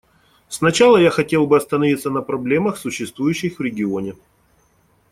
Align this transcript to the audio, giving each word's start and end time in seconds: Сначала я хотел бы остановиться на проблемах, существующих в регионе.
Сначала 0.49 0.97
я 0.97 1.11
хотел 1.11 1.45
бы 1.45 1.57
остановиться 1.57 2.09
на 2.09 2.23
проблемах, 2.23 2.79
существующих 2.79 3.59
в 3.59 3.61
регионе. 3.61 4.15